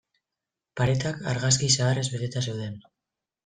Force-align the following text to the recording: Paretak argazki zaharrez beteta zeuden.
Paretak 0.81 1.21
argazki 1.33 1.71
zaharrez 1.77 2.09
beteta 2.17 2.47
zeuden. 2.51 2.85